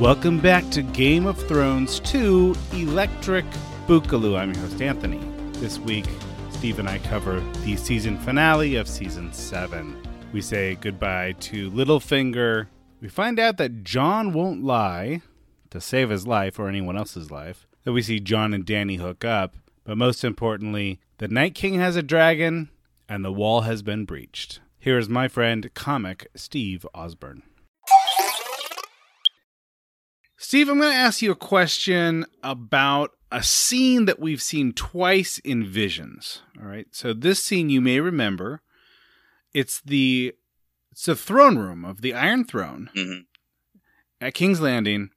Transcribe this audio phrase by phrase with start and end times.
[0.00, 3.44] Welcome back to Game of Thrones 2 Electric
[3.88, 4.38] Boogaloo.
[4.38, 5.18] I'm your host, Anthony.
[5.54, 6.04] This week,
[6.52, 10.00] Steve and I cover the season finale of season 7.
[10.32, 12.68] We say goodbye to Littlefinger.
[13.00, 15.20] We find out that Jon won't lie
[15.70, 17.66] to save his life or anyone else's life.
[17.82, 19.56] That we see Jon and Danny hook up.
[19.82, 22.70] But most importantly, the Night King has a dragon
[23.08, 24.60] and the wall has been breached.
[24.78, 27.42] Here is my friend, comic Steve Osborne.
[30.40, 35.38] Steve, I'm going to ask you a question about a scene that we've seen twice
[35.38, 36.42] in Visions.
[36.60, 36.86] All right.
[36.92, 38.62] So this scene you may remember.
[39.52, 40.34] It's the
[40.92, 43.24] it's the throne room of the Iron Throne Mhm.
[44.20, 45.10] at King's Landing,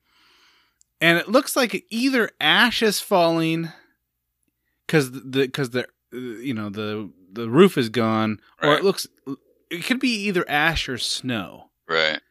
[0.99, 3.69] and it looks like either ash is falling
[4.87, 9.05] because the because the you know the the roof is gone, or it looks
[9.69, 11.69] it could be either ash or snow.
[11.87, 12.21] Right.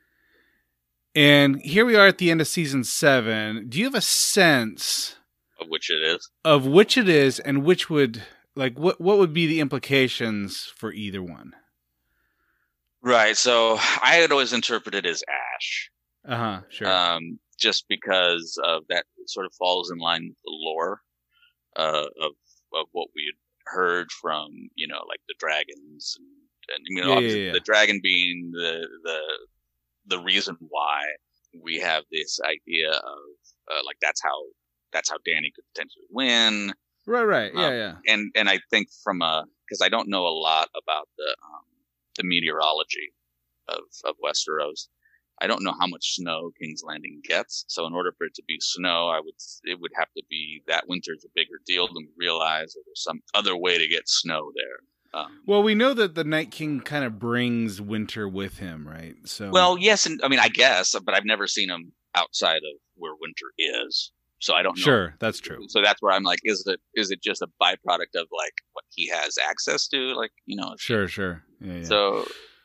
[1.21, 3.69] And here we are at the end of season seven.
[3.69, 5.17] Do you have a sense
[5.61, 6.31] Of which it is.
[6.45, 8.23] of which it is and which would
[8.57, 11.53] like what what would be the implications for either one?
[13.03, 13.37] Right.
[13.37, 15.23] So I had always interpreted as
[15.57, 15.91] ash.
[16.27, 16.61] Uh huh.
[16.71, 16.89] Sure.
[16.89, 21.01] Um, just because of that sort of falls in line with the lore
[21.77, 22.33] uh, of
[22.73, 23.39] of what we had
[23.77, 27.53] heard from you know like the dragons and, and you know Yeah, yeah, obviously yeah.
[27.53, 29.21] the dragon being the the
[30.07, 31.03] the reason why
[31.63, 33.19] we have this idea of
[33.71, 34.37] uh, like that's how
[34.93, 36.73] that's how Danny could potentially win
[37.07, 37.25] right.
[37.25, 37.53] Right.
[37.55, 37.67] Yeah.
[37.67, 37.95] um, yeah.
[38.07, 41.65] and and I think from a because I don't know a lot about the um,
[42.17, 43.13] the meteorology
[43.69, 44.89] of of Westeros.
[45.43, 47.65] I don't know how much snow King's Landing gets.
[47.69, 49.35] So in order for it to be snow, I would
[49.65, 53.03] it would have to be that winter's a bigger deal than we realize, or there's
[53.03, 54.81] some other way to get snow there.
[55.13, 59.17] Um, Well, we know that the Night King kind of brings winter with him, right?
[59.25, 62.81] So well, yes, and I mean I guess, but I've never seen him outside of
[62.97, 64.85] where winter is, so I don't know.
[64.85, 65.65] sure, that's true.
[65.69, 68.85] So that's where I'm like, is it is it just a byproduct of like what
[68.91, 70.75] he has access to, like you know?
[70.79, 71.43] Sure, sure.
[71.61, 71.83] Yeah, yeah.
[71.83, 72.25] So,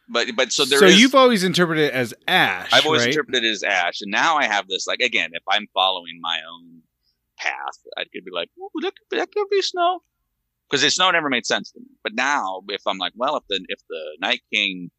[0.10, 0.80] but but so there.
[0.80, 2.70] So, is- you've always interpreted it as ash.
[2.72, 3.10] I've always right?
[3.10, 6.40] interpreted it as ash, and now I have this like again, if I'm following my
[6.50, 6.82] own
[7.38, 8.50] path, I could be like,
[8.82, 10.02] that could, that could be snow,
[10.70, 11.88] because the snow never made sense to me.
[12.04, 14.92] But now, if I'm like, well, if the if the Night King,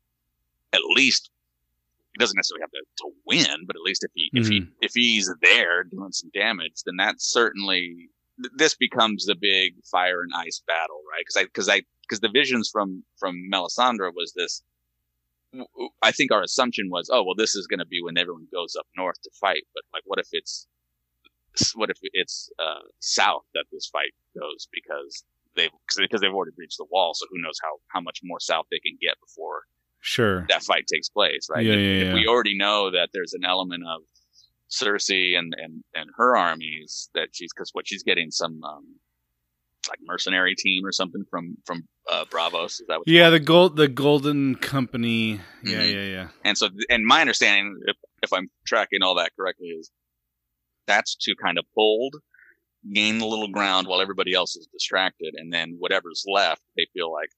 [0.72, 1.30] at least
[2.14, 4.70] he doesn't necessarily have to, to win, but at least if he if he Mm-hmm.
[4.80, 8.08] if he's there doing some damage, then that certainly
[8.42, 11.20] th- this becomes the big fire and ice battle, right?
[11.20, 14.62] Because I because I because the visions from from Melisandre was this.
[16.02, 18.76] I think our assumption was, oh well, this is going to be when everyone goes
[18.78, 19.62] up north to fight.
[19.74, 20.66] But like, what if it's
[21.74, 25.24] what if it's uh, south that this fight goes because
[25.56, 25.68] they
[25.98, 28.78] because they've already breached the wall, so who knows how how much more south they
[28.78, 29.62] can get before
[30.00, 30.46] Sure.
[30.48, 31.64] that fight takes place, right?
[31.66, 34.02] Yeah, if, yeah, if we already know that there's an element of
[34.70, 38.84] Cersei and and and her armies that she's because what she's getting some um,
[39.88, 42.80] like mercenary team or something from from uh, Braavos.
[42.80, 43.08] Is that what?
[43.08, 45.40] Yeah, the gold, the Golden Company.
[45.64, 45.94] Yeah, Mhm.
[45.94, 46.28] yeah, yeah.
[46.44, 49.90] And so, and my understanding, if if I'm tracking all that correctly, is
[50.86, 52.14] that's to kind of hold,
[52.94, 57.12] gain a little ground while everybody else is distracted, and then whatever's left, they feel
[57.12, 57.30] like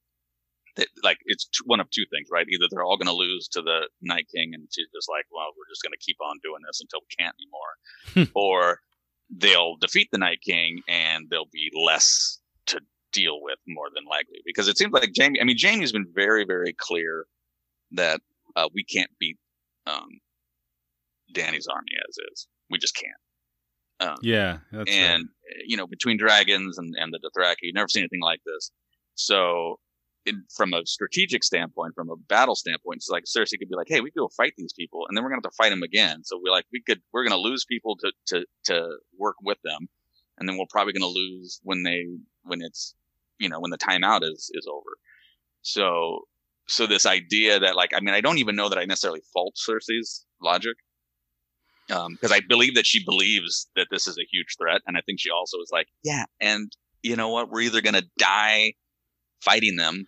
[1.03, 2.47] like it's t- one of two things, right?
[2.49, 5.49] Either they're all going to lose to the Night King, and she's just like, well,
[5.57, 8.81] we're just going to keep on doing this until we can't anymore, or
[9.31, 12.81] they'll defeat the Night King and there'll be less to
[13.13, 15.41] deal with, more than likely, because it seems like Jaime.
[15.41, 17.27] I mean, Jaime's been very, very clear
[17.93, 18.21] that
[18.57, 19.39] uh, we can't beat
[19.87, 20.09] um,
[21.33, 22.47] Danny's army as is.
[22.71, 23.13] We just can't.
[24.01, 27.89] Um, Yeah, that's and uh, you know, between dragons and, and the Dothraki, you've never
[27.89, 28.71] seen anything like this.
[29.15, 29.81] So,
[30.25, 33.89] it, from a strategic standpoint, from a battle standpoint, it's like Cersei could be like,
[33.89, 35.83] "Hey, we could go fight these people, and then we're gonna have to fight them
[35.83, 39.59] again." So we like we could we're gonna lose people to to to work with
[39.65, 39.89] them,
[40.39, 42.05] and then we're probably gonna lose when they
[42.43, 42.95] when it's
[43.39, 44.99] you know when the timeout is is over.
[45.63, 46.27] So
[46.69, 49.57] so this idea that like I mean I don't even know that I necessarily fault
[49.57, 50.77] Cersei's logic
[51.89, 55.01] because um, I believe that she believes that this is a huge threat, and I
[55.01, 56.71] think she also is like, yeah, and
[57.03, 58.75] you know what, we're either gonna die
[59.41, 60.07] fighting them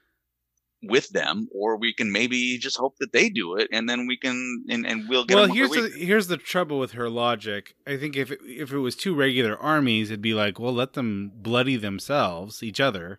[0.83, 4.17] with them, or we can maybe just hope that they do it, and then we
[4.17, 5.37] can and, and we'll get.
[5.37, 7.75] Well, here's the here's the trouble with her logic.
[7.87, 10.95] I think if it, if it was two regular armies, it'd be like, well, let
[10.95, 13.19] them bloody themselves, each other,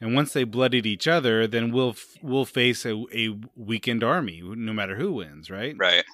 [0.00, 4.72] and once they bloodied each other, then we'll we'll face a, a weakened army, no
[4.72, 5.76] matter who wins, right?
[5.78, 6.04] Right.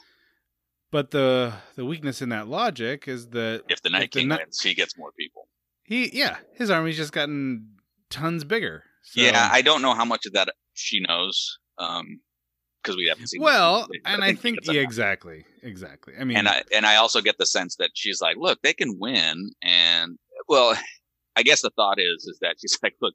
[0.90, 4.74] But the the weakness in that logic is that if the Night King wins, he
[4.74, 5.48] gets more people.
[5.84, 7.76] He yeah, his army's just gotten
[8.10, 8.84] tons bigger.
[9.02, 9.20] So.
[9.20, 11.58] Yeah, I don't know how much of that she knows.
[11.78, 12.20] Um,
[12.82, 13.42] because we haven't seen.
[13.42, 16.14] Well, and I think, I think yeah, exactly, exactly.
[16.18, 18.72] I mean, and I and I also get the sense that she's like, look, they
[18.72, 20.18] can win, and
[20.48, 20.76] well,
[21.36, 23.14] I guess the thought is is that she's like, look,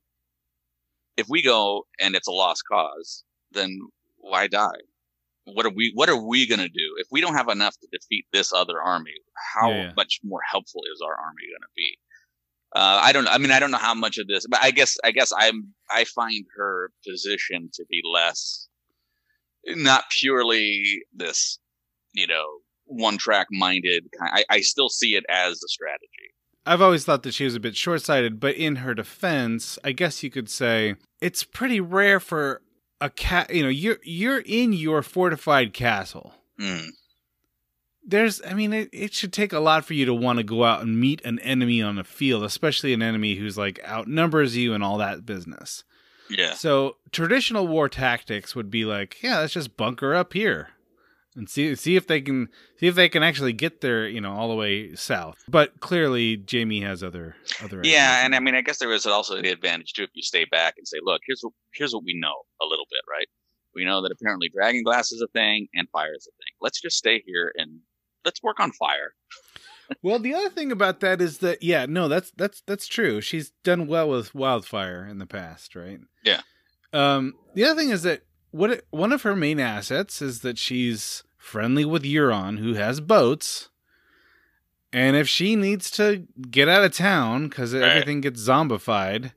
[1.17, 3.79] if we go and it's a lost cause, then
[4.17, 4.71] why die?
[5.45, 6.95] What are we what are we gonna do?
[6.97, 9.15] If we don't have enough to defeat this other army,
[9.53, 9.91] how yeah, yeah.
[9.95, 11.97] much more helpful is our army gonna be?
[12.75, 13.27] Uh, I don't.
[13.27, 15.73] I mean, I don't know how much of this, but I guess I guess I'm
[15.91, 18.67] I find her position to be less,
[19.67, 21.59] not purely this,
[22.13, 22.45] you know,
[22.85, 24.05] one track minded.
[24.19, 26.07] I, I still see it as a strategy.
[26.65, 29.91] I've always thought that she was a bit short sighted, but in her defense, I
[29.91, 32.61] guess you could say it's pretty rare for
[33.03, 33.53] a cat.
[33.53, 36.33] You know, you're you're in your fortified castle.
[36.59, 36.89] Mm.
[38.05, 40.65] There's, I mean, it, it should take a lot for you to want to go
[40.65, 44.73] out and meet an enemy on the field, especially an enemy who's like outnumbers you
[44.73, 45.85] and all that business.
[46.29, 46.53] Yeah.
[46.53, 50.69] So traditional war tactics would be like, yeah, let's just bunker up here
[51.35, 52.49] and see see if they can
[52.79, 55.43] see if they can actually get there, you know, all the way south.
[55.47, 57.81] But clearly, Jaime has other other.
[57.83, 58.25] Yeah, ideas.
[58.25, 60.75] and I mean, I guess there is also the advantage too if you stay back
[60.77, 63.27] and say, look, here's what here's what we know a little bit, right?
[63.75, 66.53] We know that apparently dragon glass is a thing and fire is a thing.
[66.61, 67.79] Let's just stay here and
[68.23, 69.13] let's work on fire.
[70.03, 73.21] well, the other thing about that is that yeah, no, that's that's that's true.
[73.21, 75.99] She's done well with wildfire in the past, right?
[76.23, 76.41] Yeah.
[76.91, 78.21] Um, the other thing is that
[78.53, 83.69] what one of her main assets is that she's friendly with Euron, who has boats.
[84.93, 87.81] And if she needs to get out of town because right.
[87.81, 89.31] everything gets zombified,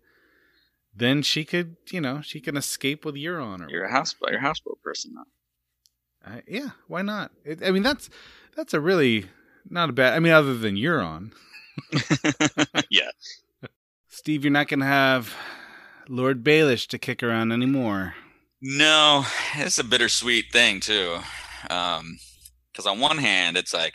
[0.94, 3.66] then she could, you know, she can escape with Euron.
[3.66, 5.24] Or you're a house, you're a houseboat person now.
[6.26, 7.30] Uh, yeah, why not?
[7.42, 8.10] It, I mean, that's
[8.54, 9.26] that's a really
[9.70, 10.12] not a bad.
[10.12, 11.32] I mean, other than Euron.
[12.90, 13.10] yeah.
[14.08, 15.34] Steve, you're not going to have
[16.06, 18.14] Lord Baelish to kick around anymore.
[18.60, 19.24] No,
[19.56, 21.18] it's a bittersweet thing too.
[21.70, 22.18] Um,
[22.72, 23.94] because on one hand, it's like,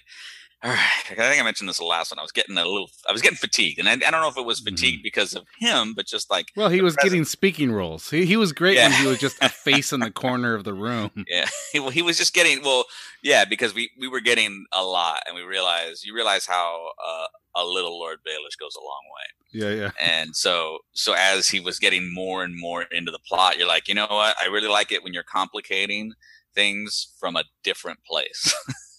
[0.63, 0.79] all right,
[1.09, 2.19] I think I mentioned this the last one.
[2.19, 4.37] I was getting a little, I was getting fatigued, and I, I don't know if
[4.37, 5.03] it was fatigued mm-hmm.
[5.03, 7.11] because of him, but just like, well, he was present.
[7.11, 8.09] getting speaking roles.
[8.09, 8.89] He he was great yeah.
[8.89, 11.25] when he was just a face in the corner of the room.
[11.27, 12.85] Yeah, well, he was just getting well,
[13.23, 17.25] yeah, because we we were getting a lot, and we realized you realize how uh,
[17.55, 19.41] a little Lord Baelish goes a long way.
[19.53, 19.91] Yeah, yeah.
[19.99, 23.87] And so, so as he was getting more and more into the plot, you're like,
[23.87, 24.35] you know what?
[24.39, 26.13] I really like it when you're complicating
[26.55, 28.55] things from a different place.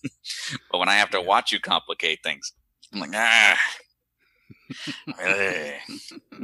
[0.70, 2.52] but when I have to watch you complicate things,
[2.92, 3.58] I'm like, ah.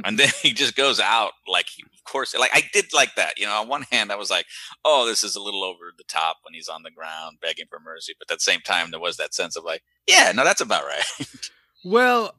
[0.05, 1.65] and then he just goes out like
[1.95, 4.45] of course like i did like that you know on one hand i was like
[4.85, 7.79] oh this is a little over the top when he's on the ground begging for
[7.79, 10.61] mercy but at the same time there was that sense of like yeah no that's
[10.61, 11.27] about right
[11.85, 12.35] well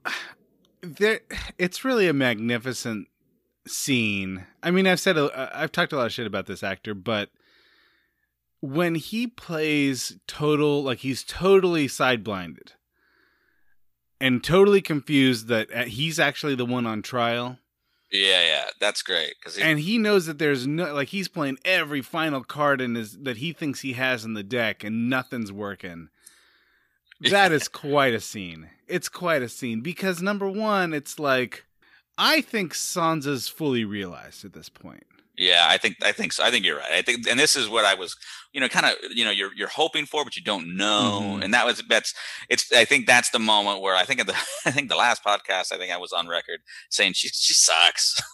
[0.80, 1.20] there
[1.58, 3.08] it's really a magnificent
[3.66, 4.46] scene.
[4.62, 7.30] I mean, I've said I've talked a lot of shit about this actor, but
[8.60, 12.72] when he plays total like he's totally side blinded
[14.20, 17.58] and totally confused that uh, he's actually the one on trial.
[18.12, 19.34] Yeah, yeah, that's great.
[19.42, 22.96] Cause he, and he knows that there's no like he's playing every final card in
[22.96, 26.08] his that he thinks he has in the deck, and nothing's working.
[27.30, 28.70] That is quite a scene.
[28.88, 31.66] It's quite a scene because number one, it's like
[32.16, 35.04] I think Sansa's fully realized at this point.
[35.40, 36.44] Yeah, I think I think so.
[36.44, 36.92] I think you're right.
[36.92, 38.14] I think, and this is what I was,
[38.52, 41.20] you know, kind of, you know, you're you're hoping for, but you don't know.
[41.22, 41.42] Mm-hmm.
[41.42, 42.12] And that was that's
[42.50, 42.70] it's.
[42.72, 44.34] I think that's the moment where I think at the
[44.66, 48.20] I think the last podcast I think I was on record saying she she sucks.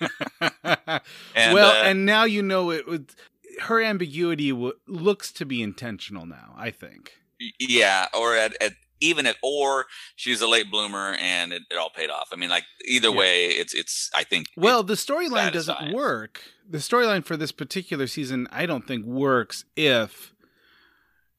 [0.40, 2.88] and, well, uh, and now you know it.
[2.88, 3.14] With,
[3.62, 6.54] her ambiguity w- looks to be intentional now.
[6.56, 7.12] I think.
[7.58, 11.90] Yeah, or at, at even at or she's a late bloomer and it, it all
[11.90, 12.28] paid off.
[12.32, 13.16] I mean, like either yeah.
[13.16, 14.10] way, it's it's.
[14.14, 14.46] I think.
[14.56, 16.42] Well, the storyline doesn't work.
[16.68, 20.32] The storyline for this particular season, I don't think works if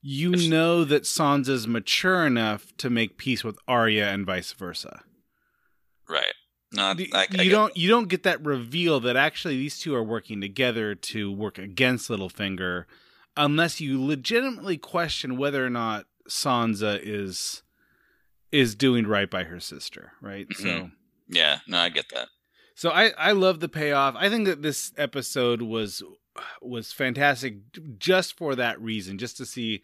[0.01, 5.03] you know that Sansa's mature enough to make peace with Arya and vice versa.
[6.09, 6.33] Right.
[6.73, 9.93] No, The- I, I you don't you don't get that reveal that actually these two
[9.93, 12.85] are working together to work against Littlefinger
[13.37, 17.63] unless you legitimately question whether or not Sansa is
[18.51, 20.47] is doing right by her sister, right?
[20.55, 20.91] So Mhm.
[21.29, 22.27] Yeah, no, I get that.
[22.75, 24.15] so I I love the payoff.
[24.17, 26.03] I think that this episode was
[26.61, 27.57] was fantastic
[27.99, 29.81] just for that reason, just to see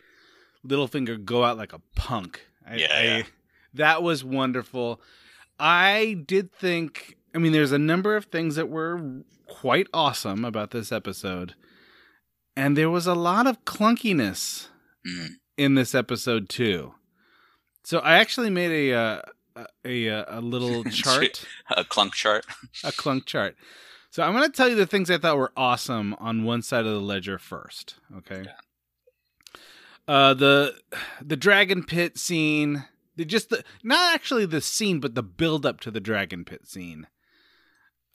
[0.66, 2.46] Littlefinger go out like a punk.
[2.66, 3.24] I, Yeah, I- yeah.
[3.74, 5.02] that was wonderful.
[5.60, 7.18] I did think.
[7.36, 11.56] I mean, there's a number of things that were quite awesome about this episode,
[12.56, 14.68] and there was a lot of clunkiness
[15.06, 15.36] Mm.
[15.58, 16.94] In this episode too.
[17.84, 19.22] So I actually made a uh,
[19.86, 21.46] a a, a little chart
[21.76, 22.46] A clunk chart.
[22.84, 23.56] a clunk chart.
[24.12, 26.86] So I'm going to tell you the things I thought were awesome on one side
[26.86, 27.96] of the ledger first.
[28.18, 28.46] Okay.
[30.08, 30.76] Uh, the
[31.22, 32.86] the dragon pit scene,
[33.18, 36.66] the just the not actually the scene, but the build up to the dragon pit
[36.68, 37.08] scene.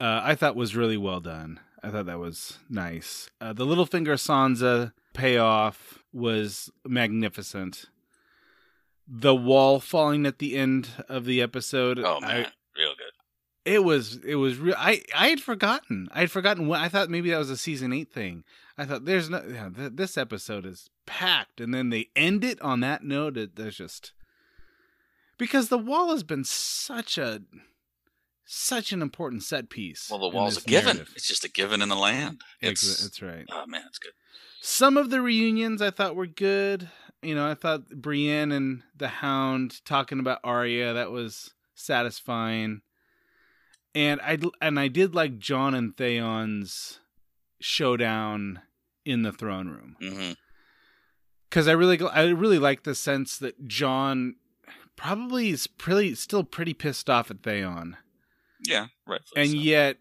[0.00, 1.60] Uh, I thought was really well done.
[1.82, 3.28] I thought that was nice.
[3.40, 7.86] Uh, the Littlefinger Sansa payoff was magnificent.
[9.08, 11.98] The wall falling at the end of the episode.
[11.98, 12.46] Oh I- man,
[12.76, 13.12] real good.
[13.72, 14.76] it was it was real.
[14.78, 16.08] I I had forgotten.
[16.12, 18.44] I had forgotten what I thought maybe that was a season eight thing.
[18.78, 22.60] I thought there's no yeah, th- this episode is packed, and then they end it
[22.62, 23.36] on that note.
[23.36, 24.12] It, there's just
[25.36, 27.42] because the wall has been such a
[28.54, 30.08] such an important set piece.
[30.10, 30.96] Well, the wall's a given.
[30.96, 31.12] narrative.
[31.16, 32.42] It's just a given in the land.
[32.62, 33.46] Ex- It's That's right.
[33.50, 34.12] oh man, it's good.
[34.60, 36.88] Some of the reunions I thought were good.
[37.22, 42.82] You know, I thought Brienne and the Hound talking about Arya that was satisfying,
[43.94, 46.98] and I and I did like Jon and Theon's
[47.60, 48.60] showdown
[49.04, 50.32] in the throne room hmm
[51.48, 54.36] because I really I really like the sense that Jon
[54.96, 57.96] probably is pretty still pretty pissed off at Theon,
[58.64, 59.20] Yeah, right.
[59.36, 59.96] and yet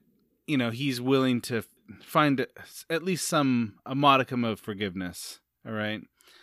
[0.47, 1.63] you know he's willing to
[2.03, 2.45] find
[2.89, 5.39] at least some a modicum of forgiveness.
[5.65, 6.01] All right.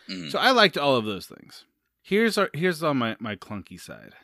[0.09, 0.31] Mhm.
[0.31, 1.65] So I liked all of those things.
[2.03, 4.15] Here's our here's on my my clunky side.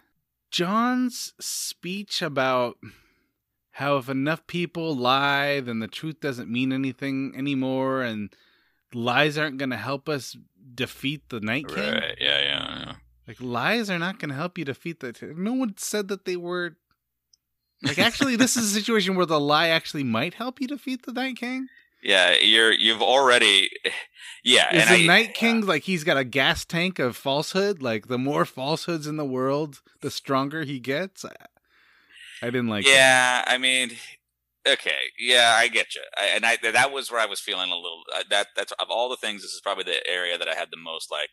[0.51, 2.77] Jon's speech about
[3.73, 8.33] how if enough people lie, then the truth doesn't mean anything anymore, and
[8.93, 10.37] lies aren't going to help us
[10.75, 11.95] defeat the Night King.
[11.95, 12.17] right.
[12.21, 12.93] Yeah, yeah, yeah.
[13.27, 15.13] Like lies are not going to help you defeat the.
[15.37, 16.77] No one said that they were.
[17.85, 21.13] Like actually, this is a situation where the lie actually might help you defeat the
[21.13, 21.69] Night King.
[22.03, 23.71] Yeah, you're you've already
[24.43, 27.81] yeah, Is and the I- Night King like he's got a gas tank of falsehood?
[27.83, 31.25] Like the more falsehoods in the world, the stronger he gets.
[31.25, 31.35] I,
[32.43, 32.85] I didn't like.
[32.85, 32.91] that.
[32.91, 33.93] yeah, I mean,
[34.69, 37.75] okay, yeah, I get you, I, and I that was where I was feeling a
[37.77, 40.55] little uh, that that's of all the things, this is probably the area that I
[40.55, 41.31] had the most like.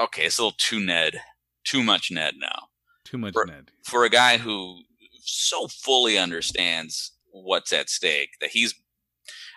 [0.00, 1.20] Okay, it's a little too Ned,
[1.64, 2.68] too much Ned now
[3.04, 3.72] too much For- Ned.
[3.84, 4.82] for a guy who
[5.24, 8.74] so fully understands what's at stake that he's.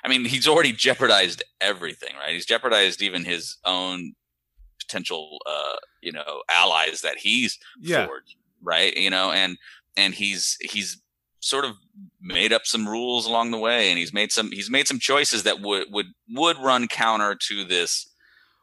[0.04, 2.34] I mean, he's already jeopardized everything, right?
[2.34, 4.14] He's jeopardized even his own
[4.80, 8.96] potential, uh, you know, allies that he's Yeah, forged, right?
[8.96, 9.58] You know, and
[9.98, 11.02] and he's he's
[11.40, 11.76] sort of
[12.22, 15.44] made up some rules along the way, and he's made some he's made some choices
[15.44, 18.08] that would would would run counter to this.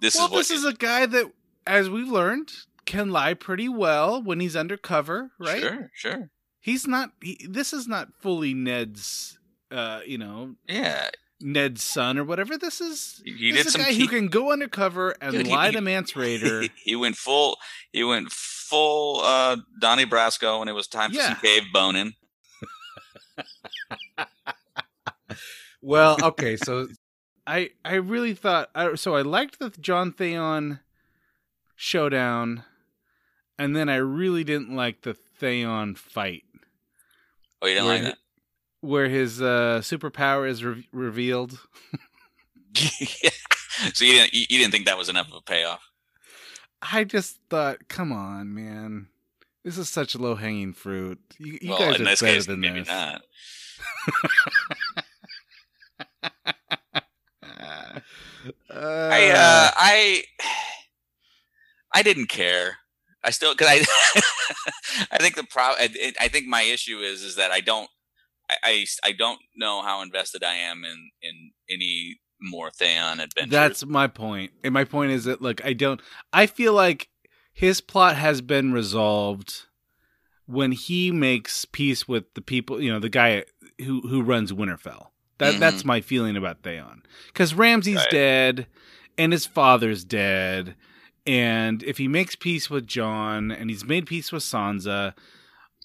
[0.00, 1.32] This well, is what this is a guy that,
[1.66, 2.52] as we've learned,
[2.87, 5.61] can lie pretty well when he's undercover, right?
[5.61, 6.30] Sure, sure,
[6.62, 7.11] He's not.
[7.21, 9.38] He, this is not fully Ned's.
[9.71, 11.11] Uh, you know, yeah.
[11.40, 12.57] Ned's son or whatever.
[12.57, 13.21] This is.
[13.25, 15.81] He, this is a guy key- who can go undercover and Dude, lie he- to
[15.81, 16.71] Mance Rayder.
[16.85, 17.59] he went full.
[17.92, 21.28] He went full uh, Donnie Brasco when it was time for Yeah.
[21.35, 22.12] some cave boning.
[25.85, 26.87] Well, okay, so
[27.45, 29.16] I I really thought I, so.
[29.16, 30.78] I liked the Jon Theon
[31.75, 32.62] showdown,
[33.59, 36.45] and then I really didn't like the Theon fight
[37.62, 38.19] Oh, you didn't Where like that?
[38.81, 41.52] where his uh, superpower is re- revealed.
[42.75, 45.81] so you didn't you, you didn't think that was enough of a payoff?
[46.83, 49.07] I just thought, come on, man,
[49.64, 51.21] this is such low hanging fruit.
[51.38, 52.88] You, you well, guys in are better case, than maybe this.
[52.88, 53.23] not.
[56.23, 56.28] Uh,
[58.71, 60.25] I uh, I
[61.95, 62.78] I didn't care.
[63.25, 63.85] I still because I
[65.12, 65.88] I think the problem
[66.21, 67.88] I, think my issue is is that I don't
[68.50, 73.52] I, I I don't know how invested I am in in any more Theon adventures.
[73.52, 74.11] That's my.
[74.64, 76.00] And my point is that look, I don't
[76.33, 77.09] I feel like
[77.52, 79.67] his plot has been resolved
[80.47, 83.45] when he makes peace with the people, you know, the guy
[83.79, 85.09] who who runs Winterfell.
[85.38, 85.61] That Mhm.
[85.61, 87.02] that's my feeling about Theon.
[87.35, 88.11] Cuz Ramsay's Right.
[88.11, 88.67] dead
[89.17, 90.75] and his father's dead
[91.26, 95.14] and if he makes peace with Jon and he's made peace with Sansa,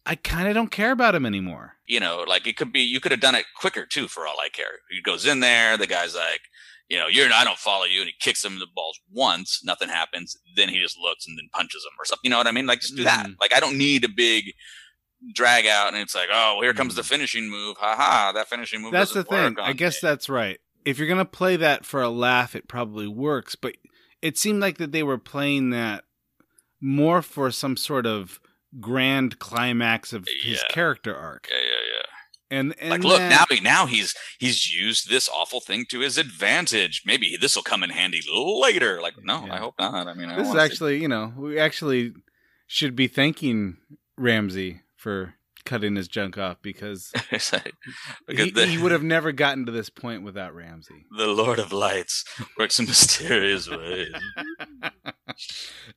[0.06, 1.74] I kind of don't care about him anymore.
[1.86, 4.36] You know, like it could be you could have done it quicker too, for all
[4.44, 4.79] I care.
[4.89, 6.41] He goes in there, the guy's like,
[6.89, 9.62] you know, you're I don't follow you, and he kicks him in the balls once,
[9.63, 10.38] nothing happens.
[10.56, 12.22] Then he just looks and then punches him or something.
[12.24, 12.65] You know what I mean?
[12.65, 13.27] Like just do that.
[13.27, 13.36] Mhm.
[13.41, 14.53] Like I don't need a big
[15.34, 17.06] drag out, and it's like, oh, here comes the Mhm.
[17.10, 17.77] finishing move.
[17.77, 18.91] Ha ha, that finishing move.
[18.91, 19.58] That's the thing.
[19.60, 20.60] I guess that's right.
[20.86, 23.56] If you're gonna play that for a laugh, it probably works.
[23.56, 23.75] But
[24.21, 26.03] it seemed like that they were playing that
[26.81, 28.39] more for some sort of
[28.79, 31.47] grand climax of his character arc.
[31.50, 32.03] Yeah, yeah, yeah.
[32.50, 36.00] And and like, look that- now, he now he's he's used this awful thing to
[36.00, 37.03] his advantage.
[37.05, 39.01] Maybe this will come in handy later.
[39.01, 39.55] Like, no, Yeah.
[39.55, 40.07] I hope not.
[40.07, 42.13] I mean, I this is actually, you know, we actually
[42.65, 43.77] should be thanking
[44.17, 45.33] Ramsay for
[45.67, 47.12] cutting his junk off because
[48.29, 51.05] he, the- he would have never gotten to this point without Ramsay.
[51.15, 52.24] the Lord of Lights
[52.57, 54.13] works in mysterious ways.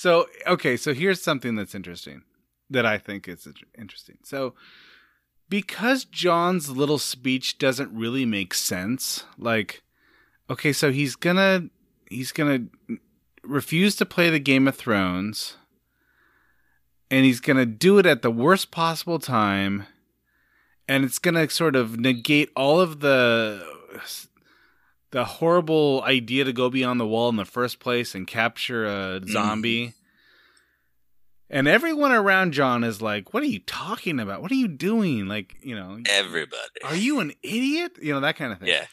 [0.00, 2.22] So okay, so here's something that's interesting
[2.70, 3.46] that I think is
[3.78, 4.16] interesting.
[4.24, 4.54] So
[5.50, 9.82] because Jon's little speech doesn't really make sense, like
[10.48, 11.68] okay, so he's gonna
[12.08, 12.60] he's gonna
[13.42, 15.58] refuse to play the Game of Thrones,
[17.10, 19.84] and he's gonna do it at the worst possible time,
[20.88, 23.62] and it's gonna sort of negate all of the
[25.10, 29.20] the horrible idea to go beyond the wall in the first place and capture a
[29.20, 29.28] mm.
[29.28, 29.94] zombie.
[31.48, 34.40] And everyone around Jon is like, "What are you talking about?
[34.40, 35.26] What are you doing?
[35.26, 36.82] Like, you know, Everybody.
[36.84, 37.96] are you an idiot?
[38.00, 38.86] You know that kind of thing." Yeah.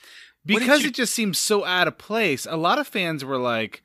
[0.43, 2.47] Because you- it just seems so out of place.
[2.49, 3.83] A lot of fans were like,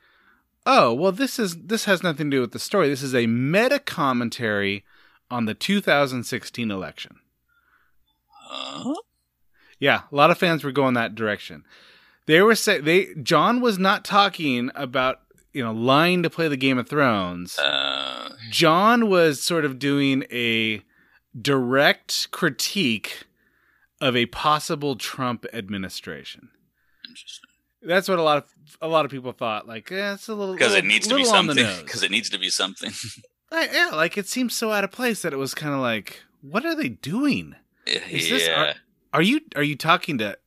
[0.64, 2.88] "Oh, well, this is this has nothing to do with the story.
[2.88, 4.84] This is a meta commentary
[5.30, 7.18] on the 2016 election."
[8.30, 8.94] Huh?
[9.78, 11.64] Yeah, a lot of fans were going that direction.
[12.32, 15.20] They were say they Jon was not talking about
[15.52, 17.58] you know lying to play the Game of Thrones.
[17.58, 20.80] Uh, Jon was sort of doing a
[21.38, 23.24] direct critique
[24.00, 26.48] of a possible Trump administration.
[27.06, 27.50] interesting.
[27.82, 28.44] That's what a lot of
[28.80, 29.68] a lot of people thought.
[29.68, 31.84] Like, eh, it's a little Because it needs to be little on the something.
[31.84, 32.92] Because it needs to be something.
[33.50, 36.22] Like, yeah, like it seems so out of place that it was kind of like,
[36.40, 37.54] what are they doing?
[37.86, 38.72] Is this- yeah.
[39.12, 40.38] Are you are you talking to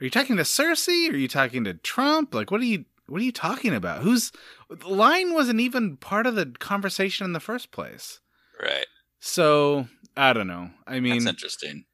[0.00, 1.10] are you talking to Cersei?
[1.12, 2.34] Are you talking to Trump?
[2.34, 4.02] Like what are you what are you talking about?
[4.02, 4.32] Who's
[4.68, 8.20] the line wasn't even part of the conversation in the first place.
[8.60, 8.86] right.
[9.20, 10.70] So I don't know.
[10.86, 11.84] I mean That's interesting.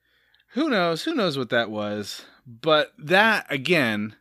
[0.51, 1.05] who knows?
[1.05, 2.25] Who knows what that was?
[2.47, 4.17] But that again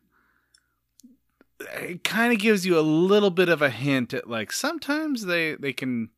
[1.60, 5.56] it kind of gives you a little bit of a hint at like sometimes they
[5.56, 6.10] they can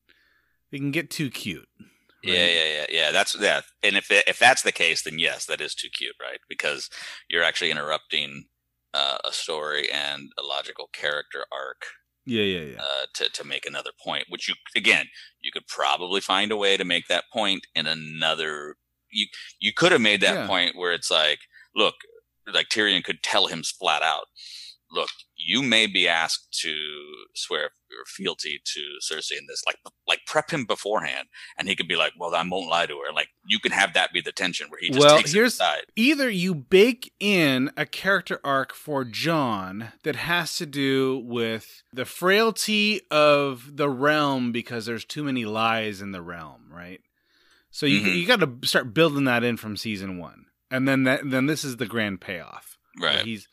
[0.71, 1.67] they can get too cute.
[2.23, 3.11] Yeah, yeah, yeah, yeah.
[3.11, 3.61] That's yeah.
[3.83, 6.39] And if if that's the case, then yes, that is too cute, right?
[6.49, 6.89] Because
[7.29, 8.45] you're actually interrupting
[8.93, 11.83] uh, a story and a logical character arc
[12.25, 12.77] Yeah, yeah, yeah.
[12.79, 14.25] uh, to to make another point.
[14.29, 15.07] Which you again,
[15.41, 18.75] you could probably find a way to make that point in another.
[19.11, 19.27] You
[19.59, 20.47] you could have made that Yeah.
[20.47, 21.39] point where it's like,
[21.75, 21.95] look,
[22.51, 24.27] like Tyrion could tell him flat out,
[24.91, 25.09] look,
[25.45, 26.73] you may be asked to
[27.35, 29.77] swear your fealty to Cersei in this, like
[30.07, 31.27] like prep him beforehand,
[31.57, 33.13] and he could be like, well, I won't lie to her.
[33.13, 35.59] Like you can have that be the tension where he just Well, here's-
[35.95, 42.05] either you bake in a character arc for Jon that has to do with the
[42.05, 47.01] frailty of the realm because there's too many lies in the realm, right?
[47.69, 48.15] So you Mhm.
[48.19, 51.63] you got to start building that in from season one, and then that then this
[51.63, 52.77] is the grand payoff.
[52.99, 53.25] Right.
[53.25, 53.47] He's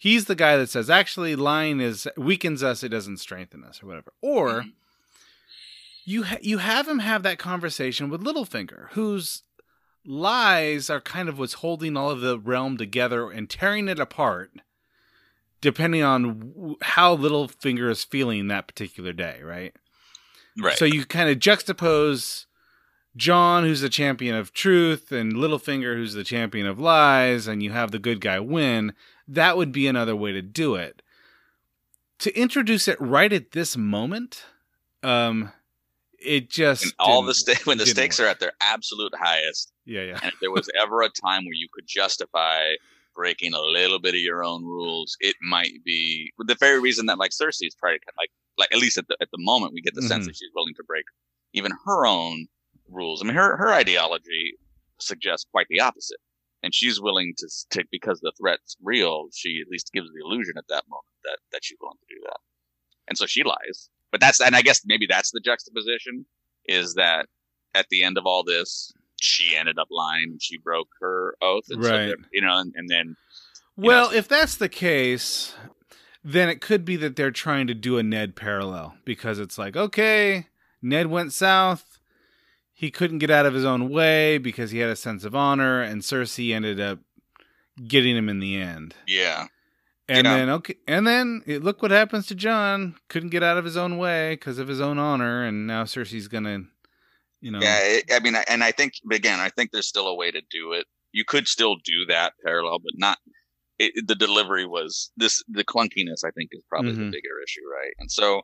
[0.00, 3.86] he's the guy that says actually lying is weakens us, it doesn't strengthen us, or
[3.86, 4.12] whatever.
[4.20, 4.72] Or Mhm.
[6.04, 9.42] you ha- you have him have that conversation with Littlefinger, whose
[10.04, 14.50] lies are kind of what's holding all of the realm together and tearing it apart,
[15.60, 19.74] depending on w- how Littlefinger is feeling that particular day, right?
[20.58, 20.78] Right.
[20.78, 22.46] So you kind of juxtapose
[23.16, 27.72] Jon, who's the champion of truth, and Littlefinger, who's the champion of lies, and you
[27.72, 28.92] have the good guy win.
[29.26, 31.02] That would be another way to do it.
[32.20, 34.44] To introduce it right at this moment,
[35.02, 35.50] um,
[36.18, 38.26] it just and all the didn't- when the stakes work.
[38.26, 41.54] are at their absolute highest, yeah, yeah, and if there was ever a time where
[41.54, 42.74] you could justify
[43.14, 47.18] breaking a little bit of your own rules, it might be the very reason that
[47.18, 49.94] like Cersei's trying to like like at least at the at the moment, we get
[49.94, 50.28] the sense Mhm.
[50.28, 51.06] that she's willing to break
[51.54, 52.46] even her own
[52.90, 53.22] rules.
[53.22, 54.54] I mean, her her ideology
[55.00, 56.18] suggests quite the opposite,
[56.62, 59.28] and she's willing to to because the threat's real.
[59.34, 62.20] She at least gives the illusion at that moment that that she's willing to do
[62.26, 62.38] that,
[63.08, 63.88] and so she lies.
[64.12, 66.26] But that's and I guess maybe that's the juxtaposition
[66.66, 67.26] is that
[67.74, 71.64] at the end of all this, she ended up lying and she broke her oath,
[71.70, 72.08] and Right.
[72.08, 73.16] that- you know, and, and then
[73.76, 75.54] Well, know- if that's the case,
[76.24, 79.76] then it could be that they're trying to do a Ned parallel because it's like,
[79.76, 80.48] okay,
[80.82, 81.89] Ned went south.
[82.80, 85.82] He couldn't get out of his own way because he had a sense of honor,
[85.82, 86.98] and Cersei ended up
[87.86, 88.94] getting him in the end.
[89.06, 89.48] yeah,
[90.08, 90.34] And Yeah.
[90.34, 92.96] then okay, and then it, look what happens to Jon.
[93.08, 96.26] Couldn't get out of his own way because of his own honor, and now Cersei's
[96.26, 96.60] gonna,
[97.42, 100.08] you know, Yeah, it, I mean, I- and I think again, I think there's still
[100.08, 100.86] a way to do it.
[101.12, 103.18] You could still do that parallel, but not.
[103.78, 105.44] It, the delivery was this.
[105.48, 107.12] The clunkiness, I think, is probably the Mhm.
[107.12, 107.92] bigger issue, right?
[107.98, 108.40] And so,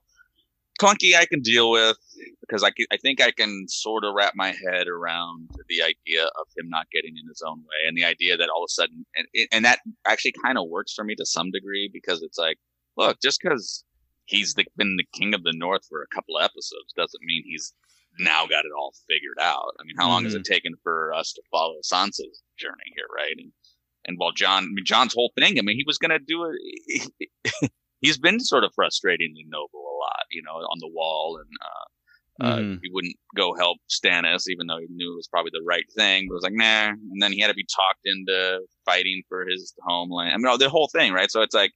[0.80, 1.96] clunky, I can deal with
[2.40, 6.46] because I I think I can sort of wrap my head around the idea of
[6.56, 9.06] him not getting in his own way, and the idea that all of a sudden,
[9.16, 12.58] and and that actually kind of works for me to some degree because it's like,
[12.96, 13.84] look, just because
[14.26, 17.72] he's the, been the king of the north for a couple episodes doesn't mean he's
[18.18, 19.74] now got it all figured out.
[19.78, 20.52] I mean, how long has it mm-hmm.
[20.52, 23.34] taken for us to follow Sansa's journey here, right?
[23.36, 23.52] And
[24.06, 26.44] and while Jon, I mean, Jon's whole thing, I mean, he was going to do
[26.44, 27.70] it.
[28.00, 31.84] He's been sort of frustratingly noble a lot, you know, on the wall, and uh,
[32.38, 32.80] uh, Mhm.
[32.82, 36.26] he wouldn't go help Stannis, even though he knew it was probably the right thing.
[36.28, 36.88] But it was like, nah.
[36.90, 40.32] And then he had to be talked into fighting for his homeland.
[40.34, 41.30] I mean, the whole thing, right?
[41.30, 41.72] So it's like,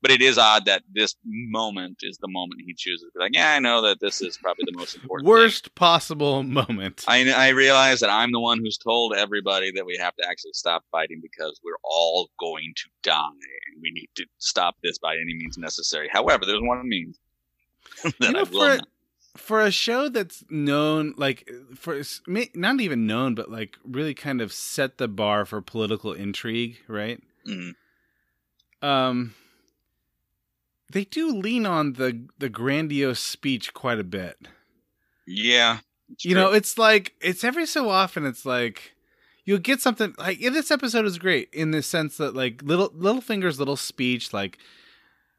[0.00, 3.58] but it is odd that this moment is the moment he chooses like, yeah, I
[3.58, 5.26] know that this is probably the most important.
[5.26, 5.30] thing.
[5.30, 7.04] worst possible moment.
[7.08, 10.52] I, I realize that I'm the one who's told everybody that we have to actually
[10.54, 15.14] stop fighting because we're all going to die and we need to stop this by
[15.14, 16.08] any means necessary.
[16.12, 17.18] However, there's one means
[18.04, 18.88] that You know, I will for- not.
[19.36, 22.00] for a show that's known like for
[22.54, 27.20] not even known but like really kind of set the bar for political intrigue right
[27.46, 27.74] Mhm.
[28.82, 29.34] um
[30.92, 34.36] they do lean on the the grandiose speech quite a bit
[35.26, 35.78] Yeah.
[36.20, 38.94] you know it's like it's every so often it's like
[39.44, 42.90] you'll get something like yeah, this episode is great in the sense that like little
[42.90, 44.58] Littlefinger's little speech like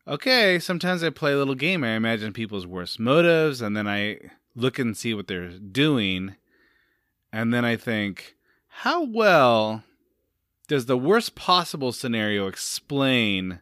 [0.07, 4.17] okay sometimes i play a little game i imagine people's worst motives and then i
[4.55, 6.35] look and see what they're doing
[7.31, 8.35] and then i think
[8.83, 9.83] how well
[10.67, 13.59] does the worst possible scenario explain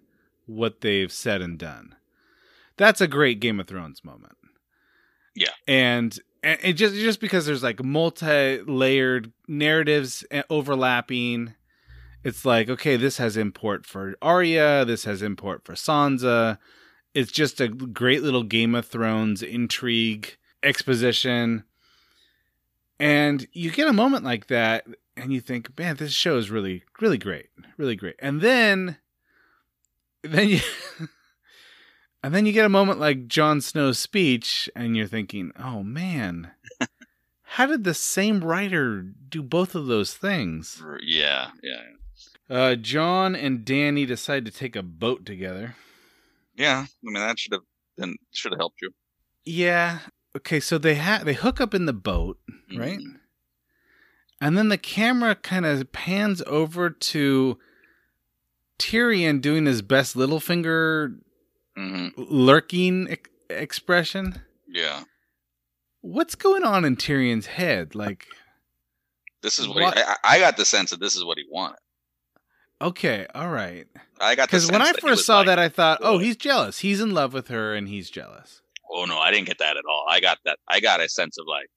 [0.47, 1.95] what they've said and done.
[2.77, 4.37] That's a great game of thrones moment.
[5.35, 5.51] Yeah.
[5.67, 11.53] and and it just just because there's like multi-layered narratives eh, overlapping
[12.23, 16.57] it's like okay this has import for Arya this has import for Sansa.
[17.13, 21.63] It's just a great little Game of Thrones intrigue exposition.
[22.99, 26.83] And you get a moment like that and you think man this show is really
[26.99, 28.15] really great really great.
[28.19, 28.97] And then
[30.23, 30.59] then you
[32.23, 36.51] and then you get a moment like Jon Snow's speech and you're thinking oh man
[37.41, 41.51] how did the same writer do both of those things Yeah.
[41.63, 41.83] Yeah.
[42.55, 45.75] uh, Jon and Danny decide to take a boat together.
[46.55, 46.85] Yeah.
[46.87, 47.61] I mean, that should have
[47.97, 48.91] been, should have helped you.
[49.45, 49.99] Yeah.
[50.35, 52.39] Okay, so they ha- they hook up in the boat,
[52.75, 52.99] right?
[52.99, 53.19] Mhm.
[54.41, 57.57] And then the camera kind of pans over to
[58.79, 61.19] Tyrion doing his best Littlefinger
[61.77, 62.13] Mhm.
[62.17, 64.41] lurking ex- expression.
[64.67, 65.03] Yeah.
[66.01, 67.95] What's going on in Tyrion's head?
[67.95, 68.25] Like,
[69.43, 71.45] This is what, What- He, I, I got the sense that this is what he
[71.49, 71.77] wanted.
[72.81, 73.87] okay, all right.
[74.19, 76.79] I got the Because when I first saw like, that, I thought, oh, he's jealous.
[76.79, 78.61] He's in love with her, and he's jealous.
[78.91, 80.05] Oh no, I didn't get that at all.
[80.09, 80.57] I got that.
[80.67, 81.67] I got a sense of like,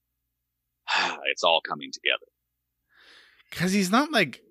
[1.31, 2.25] it's all coming together.
[3.49, 4.41] Because he's not like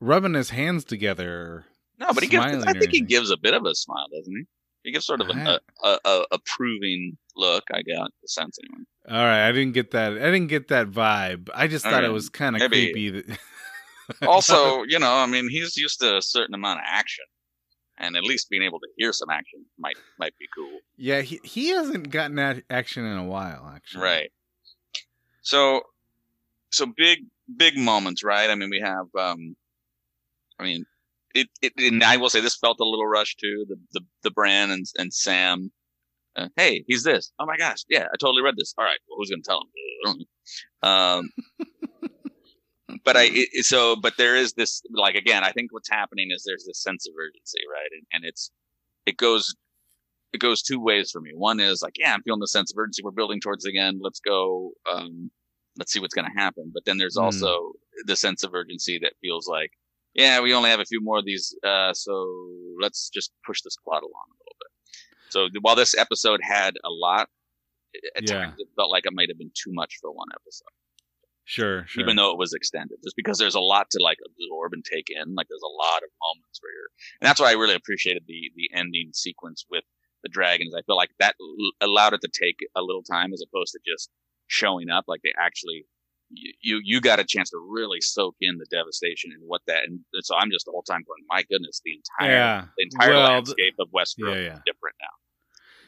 [0.00, 1.64] rubbing his hands together.
[2.02, 2.64] No, but he gives.
[2.64, 4.44] I think he gives a bit of a smile, doesn't he?
[4.82, 7.62] He gives sort of an, a, a, approving look.
[7.72, 8.84] I got the sense anyway.
[9.08, 10.14] All right, I didn't get that.
[10.14, 11.48] I didn't get that vibe.
[11.54, 13.10] I just thought it was kind of creepy.
[13.10, 13.38] That
[14.22, 17.24] Also, you know, I mean, he's used to a certain amount of action,
[17.98, 20.80] and at least being able to hear some action might might be cool.
[20.96, 24.02] yeah, he he hasn't gotten that action in a while, actually.
[24.02, 24.32] Right.
[25.42, 25.82] So,
[26.70, 27.20] so big,
[27.56, 28.48] big moments, right?
[28.48, 29.56] I mean, we have, um,
[30.58, 30.86] I mean,
[31.34, 33.64] it, it, and I will say this felt a little rushed too.
[33.68, 35.70] The, the, the Bran and, and Sam.
[36.34, 37.32] Uh, hey, he's this.
[37.38, 37.84] Oh my gosh.
[37.88, 38.74] Yeah, I totally read this.
[38.78, 38.98] All right.
[39.08, 39.68] Well, who's going to tell him?
[39.76, 41.28] I don't know.
[41.28, 41.30] Um,
[43.04, 46.42] but I, it, so, but there is this, like, again, I think what's happening is
[46.46, 47.90] there's this sense of urgency, right?
[47.92, 48.50] And, and it's,
[49.06, 49.54] it goes,
[50.32, 51.32] it goes two ways for me.
[51.34, 53.02] One is like, yeah, I'm feeling the sense of urgency.
[53.04, 54.00] We're building towards the end.
[54.02, 54.72] Let's go.
[54.90, 55.30] Um,
[55.78, 56.70] let's see what's going to happen.
[56.72, 57.24] But then there's Mm.
[57.24, 57.72] also
[58.06, 59.70] the sense of urgency that feels like,
[60.14, 62.12] yeah, we only have a few more of these, uh, so
[62.80, 64.70] let's just push this plot along a little bit.
[65.30, 67.28] So while this episode had a lot,
[68.16, 68.40] at Yeah.
[68.40, 70.72] times it felt like it might have been too much for one episode,
[71.44, 72.02] Sure, sure.
[72.02, 75.08] even though it was extended, just because there's a lot to like absorb and take
[75.10, 75.34] in.
[75.34, 78.50] Like there's a lot of moments where you're, and that's why I really appreciated the
[78.56, 79.84] the ending sequence with
[80.22, 80.74] the dragons.
[80.74, 83.80] I feel like that l- allowed it to take a little time as opposed to
[83.84, 84.08] just
[84.46, 85.04] showing up.
[85.08, 85.84] Like they actually,
[86.32, 89.84] you you, you got a chance to really soak in the devastation and what that.
[89.86, 93.10] And so I'm just the whole time going, my goodness, the entire yeah, the entire
[93.10, 95.06] Well, landscape of Westeros yeah, is different now.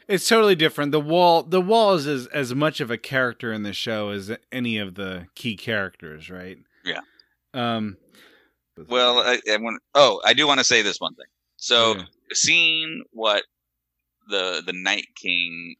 [0.06, 0.92] It's totally different.
[0.92, 4.30] The wall, the wall is as, as much of a character in the show as
[4.52, 6.58] any of the key characters, right?
[6.84, 7.00] Yeah.
[7.54, 7.96] Um.
[8.88, 9.80] Well, I, I want.
[9.94, 11.26] Oh, I do want to say this one thing.
[11.56, 12.02] So Yeah.
[12.32, 13.44] seeing what
[14.28, 15.76] the the Night King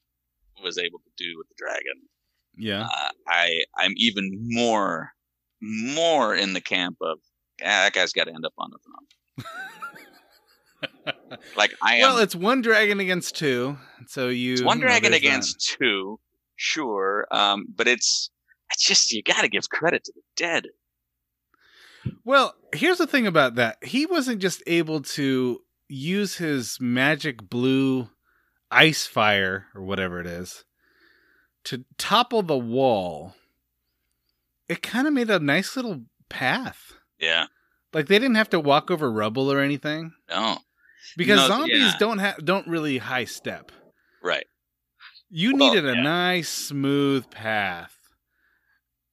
[0.63, 2.09] was able to do with the dragon,
[2.57, 5.13] yeah, uh, I I'm even more
[5.61, 7.19] more in the camp of
[7.61, 9.47] yeah, that guy's got to end up on the throne.
[11.57, 12.03] Like I am.
[12.03, 15.29] well, it's one dragon against two, so you it's one you know, dragon there's that.
[15.29, 16.19] against two,
[16.57, 17.27] sure.
[17.31, 18.31] Um, but it's
[18.73, 20.67] it's just you got to give credit to the dead.
[22.25, 23.83] Well, here's the thing about that.
[23.83, 28.09] He wasn't just able to use his magic blue
[28.71, 30.65] ice fire or whatever it is
[31.65, 33.35] to topple the wall.
[34.69, 36.95] It kind of made a nice little path.
[37.19, 37.47] Yeah.
[37.93, 40.59] Like they didn't have to walk over rubble or anything No.
[41.17, 41.97] because No, zombies yeah.
[41.99, 43.71] don't have don't really high step.
[44.23, 44.47] Right.
[45.31, 46.03] You Well, needed a yeah.
[46.03, 47.97] nice smooth path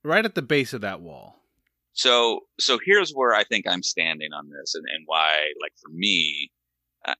[0.03, 1.43] right at the base of that wall.
[1.93, 5.89] So so here's where I think I'm standing on this, and, and why, like for
[5.91, 6.49] me,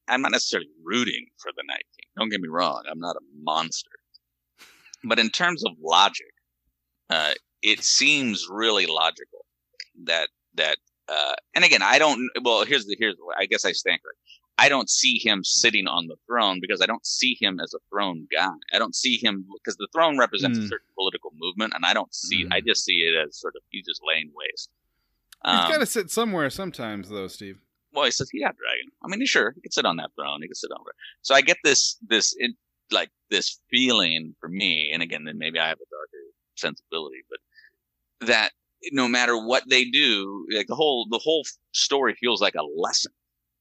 [0.08, 2.10] I'm not necessarily rooting for the Night King.
[2.18, 3.90] Don't get me wrong, I'm not a monster.
[5.04, 6.32] But in terms of logic,
[7.10, 9.46] uh, it seems really logical
[10.06, 10.78] that that.
[11.08, 12.30] Uh, and again, I don't.
[12.44, 13.16] Well, here's the here's.
[13.18, 14.18] the- I guess I stand correct.
[14.58, 17.80] I don't see him sitting on the throne because I don't see him as a
[17.90, 18.48] throne guy.
[18.74, 20.70] I don't see him because the throne represents a Mm.
[20.70, 22.46] certain political movement, and I don't see.
[22.46, 22.54] Mm.
[22.54, 24.70] I just see it as sort of he's just laying waste.
[25.46, 27.58] He's Um, got to sit somewhere sometimes, though, Steve.
[27.92, 30.44] well, he says, "Yeah, dragon." I mean, sure, he could sit on that throne.
[30.44, 30.96] He could sit it.
[31.24, 32.52] So I get this, this, it,
[32.92, 36.24] like this feeling for me, and again, then maybe I have a darker
[36.56, 38.52] sensibility, but that
[38.92, 43.12] no matter what they do, like the whole, the whole story feels like a lesson.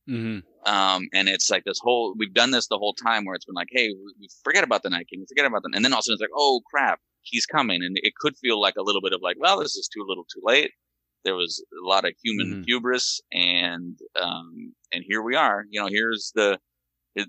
[0.09, 0.73] Mm-hmm.
[0.73, 3.55] Um, and it's like this whole, we've done this the whole time where it's been
[3.55, 5.73] like, hey, we forget about the Night King, we forget about them.
[5.75, 7.83] And then all of a sudden it's like, oh crap, he's coming.
[7.83, 10.25] And it could feel like a little bit of like, well, this is too little
[10.25, 10.73] too late.
[11.25, 12.65] There was a lot of human Mhm.
[12.67, 16.59] hubris and, um, and here we are, you know, here's the,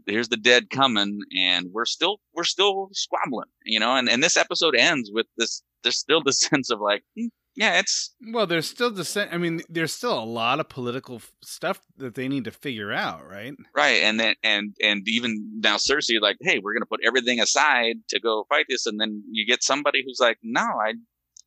[0.06, 4.38] here's the dead coming and we're still, we're still squabbling, you know, and, and this
[4.38, 8.70] episode ends with this, there's still this sense of like, hmm, yeah, it's, Well, there's
[8.70, 12.46] still the I mean, there's still a lot of political f- stuff that they need
[12.46, 13.54] to figure out, right?
[13.76, 17.96] Right, and then and and even now Cersei like, hey, we're gonna put everything aside
[18.08, 20.94] to go fight this, and then you get somebody who's like, no, I,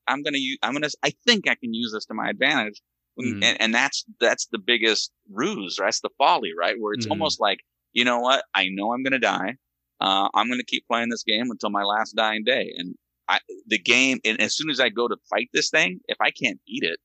[0.07, 2.83] I'm gonna use, I'm gonna, I think I can use this to my advantage,
[3.19, 3.39] Mhm.
[3.43, 5.87] and, and that's that's the biggest ruse, right?
[5.87, 6.75] That's the folly, right?
[6.79, 7.13] Where it's Mhm.
[7.13, 7.61] almost like,
[7.95, 8.45] you know what?
[8.55, 9.57] I know I'm gonna die.
[10.01, 12.95] Uh, I'm gonna keep playing this game until my last dying day, and
[13.29, 16.31] I, the game, and as soon as I go to fight this thing, if I
[16.31, 16.99] can't beat it,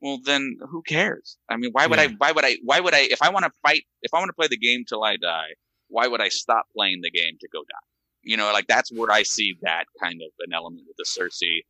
[0.00, 1.36] well, then who cares?
[1.48, 2.08] I mean, why would I?
[2.18, 2.56] Why would I?
[2.64, 3.00] Why would I?
[3.02, 5.50] If I want to fight, if I want to play the game till I die,
[5.88, 7.86] why would I stop playing the game to go die?
[8.22, 11.60] You know, like that's where I see that kind of an element with the Cersei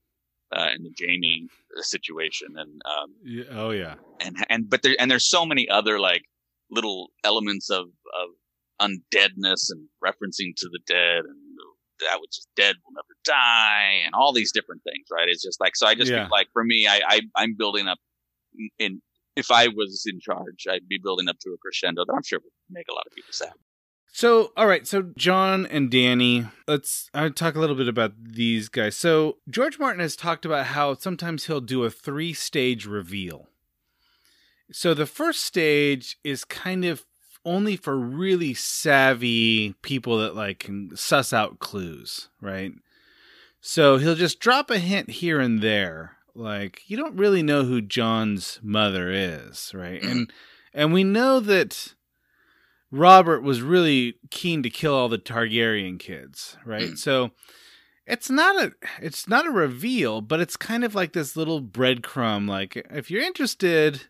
[0.57, 1.49] uh, and the Jaime
[1.83, 3.97] situation, and um, Yeah, oh yeah.
[4.21, 6.23] and and but there and there's so many other like
[6.71, 8.29] little elements of of
[8.81, 11.37] undeadness and referencing to the dead and
[12.01, 15.61] that which is dead will never die and all these different things right it's just
[15.61, 16.23] like so i just Yeah.
[16.25, 17.99] feel like for me i, I i'm building up
[18.79, 19.03] in
[19.37, 22.39] if i was in charge i'd be building up to a crescendo that i'm sure
[22.43, 23.53] would make a lot of people sad
[24.13, 24.89] So, all right.
[24.89, 28.97] So, Jon and Danny, let's I talk a little bit about these guys.
[28.97, 33.47] So, George Martin has talked about how sometimes he'll do a three stage reveal.
[34.73, 37.07] So, the first stage is kind of
[37.45, 42.73] only for really savvy people that like can suss out clues, right?
[43.61, 46.17] So, he'll just drop a hint here and there.
[46.35, 50.03] Like, you don't really know who Jon's mother is, right?
[50.03, 50.33] And
[50.75, 51.95] and we know that
[52.91, 56.91] Robert was really keen to kill all the Targaryen kids, right?
[56.97, 57.33] So
[58.07, 62.49] it's not a it's not a reveal, but it's kind of like this little breadcrumb
[62.49, 64.03] like if you're interested,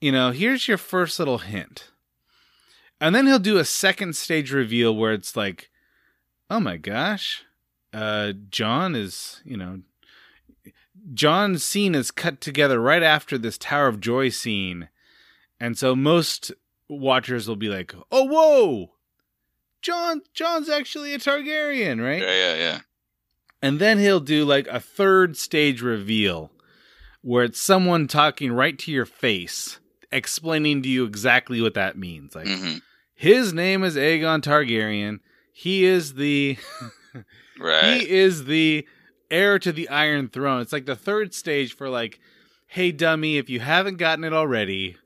[0.00, 1.90] you know, here's your first little hint.
[3.00, 5.70] And then he'll do a second stage reveal where it's like,
[6.48, 7.44] oh my gosh,
[7.92, 9.80] uh, Jon is, you know,
[11.12, 14.88] Jon's scene is cut together right after this Tower of Joy scene.
[15.60, 16.52] And so most
[16.88, 18.92] watchers will be like, oh, whoa,
[19.82, 22.22] Jon, Jon's actually a Targaryen, right?
[22.22, 22.80] Yeah, yeah, yeah.
[23.62, 26.50] And then he'll do like a third stage reveal
[27.22, 29.80] where it's someone talking right to your face,
[30.12, 32.34] explaining to you exactly what that means.
[32.34, 32.76] Like, hmm
[33.18, 35.20] his name is Aegon Targaryen.
[35.50, 36.58] He is the
[37.58, 38.02] Right.
[38.02, 38.86] he is the
[39.30, 40.60] heir to the Iron Throne.
[40.60, 42.20] It's like the third stage for like,
[42.66, 44.96] hey dummy, if you haven't gotten it already,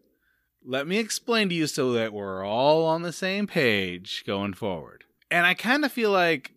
[0.64, 5.04] let me explain to you so that we're all on the same page going forward.
[5.30, 6.50] And I kind of feel like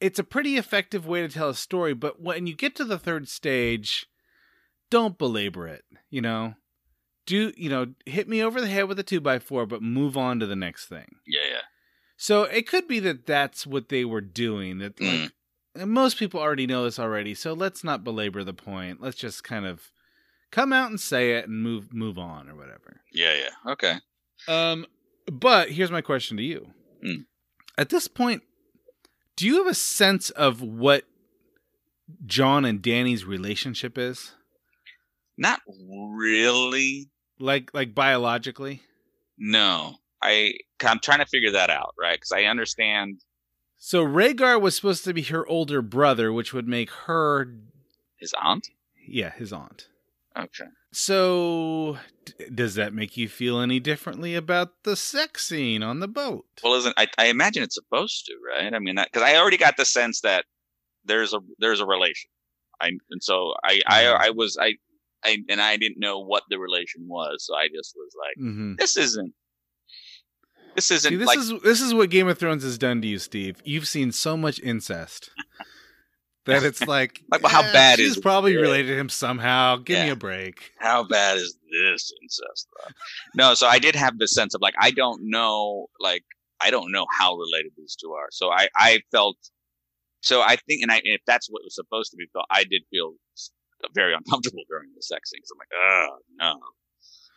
[0.00, 2.98] it's a pretty effective way to tell a story, but when you get to the
[2.98, 4.06] third stage,
[4.90, 6.54] don't belabor it, you know?
[7.26, 10.16] Do you know, hit me over the head with a two by four, but move
[10.16, 11.06] on to the next thing.
[11.26, 11.60] yeah, yeah.
[12.16, 14.78] So it could be that that's what they were doing.
[14.78, 15.32] That like
[15.76, 15.88] Mm.
[15.88, 17.34] most people already know this already.
[17.34, 19.00] So let's not belabor the point.
[19.00, 19.90] Let's just kind of
[20.52, 23.00] come out and say it and move move on or whatever.
[23.12, 23.72] Yeah, yeah.
[23.72, 23.94] Okay.
[24.48, 24.86] Um,
[25.26, 26.68] but here's my question to you.
[27.04, 27.24] Mm.
[27.78, 28.42] At this point,
[29.36, 31.04] do you have a sense of what
[32.26, 34.32] Jon and Dany's relationship is?
[35.38, 37.08] Not really.
[37.42, 38.82] Like like biologically?
[39.38, 39.96] No.
[40.22, 42.14] I I'm trying to figure that out, right?
[42.16, 43.20] Because I understand
[43.78, 47.52] So Rhaegar was supposed to be her older brother, which would make her
[48.16, 48.68] his aunt.
[49.06, 49.88] yeah, his aunt.
[50.38, 50.64] Okay.
[50.92, 56.08] So, d- does that make you feel any differently about the sex scene on the
[56.08, 56.44] boat?
[56.62, 58.72] Well, isn't I, I imagine it's supposed to, right?
[58.72, 60.44] I mean, because I already got the sense that
[61.04, 62.30] there's a there's a relation.
[62.80, 64.20] I and so I I Mhm.
[64.20, 64.74] I was I
[65.24, 68.74] I and I didn't know what the relation was, so I just was like, mm-hmm.
[68.78, 69.32] this isn't
[70.74, 73.08] this isn't See, this like is this is what Game of Thrones has done to
[73.08, 73.60] you, Steve.
[73.64, 75.30] You've seen so much incest
[76.46, 78.60] that it's like, Like, well, how "Eh, bad she's is probably Yeah.
[78.60, 79.76] related to him somehow.
[79.76, 80.72] Give me a break.
[80.78, 82.68] how bad is this incest?
[82.78, 82.92] though?
[83.34, 86.24] no, so I did have the sense of like I don't know, like
[86.60, 88.28] I don't know how related these two are.
[88.30, 89.36] So I I felt
[90.22, 92.82] so I think, and I if that's what was supposed to be felt, I did
[92.90, 93.14] feel
[93.94, 96.60] very uncomfortable during the sex scene because I'm like, oh no,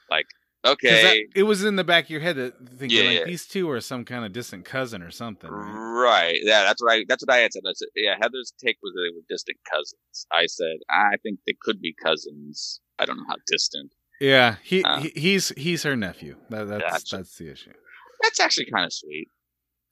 [0.10, 0.25] like
[0.65, 3.25] okay, that- it was in the back of your head that thinking Yeah, like yeah.
[3.25, 5.49] these two are some kind of distant cousin or something.
[5.49, 5.73] Right?
[6.03, 7.63] right, yeah, that's what I that's what I had said.
[7.67, 10.27] I said, yeah, Heather's take was that they were distant cousins.
[10.31, 12.81] I said I think they could be cousins.
[12.99, 13.91] I don't know how distant.
[14.21, 15.01] Yeah, he, Uh.
[15.01, 16.38] he he's he's her nephew.
[16.49, 17.17] That, that's Gotcha.
[17.17, 17.73] that's the issue.
[18.21, 19.27] That's actually kind of sweet.